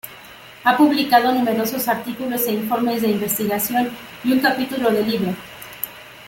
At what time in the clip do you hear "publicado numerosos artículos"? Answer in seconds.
0.77-2.47